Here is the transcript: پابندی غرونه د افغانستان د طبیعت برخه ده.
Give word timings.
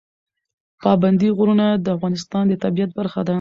پابندی 0.83 1.29
غرونه 1.37 1.67
د 1.85 1.87
افغانستان 1.95 2.43
د 2.47 2.53
طبیعت 2.63 2.91
برخه 2.99 3.21
ده. 3.27 3.29